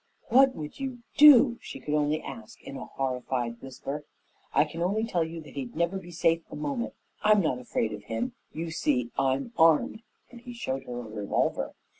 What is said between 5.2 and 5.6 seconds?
you that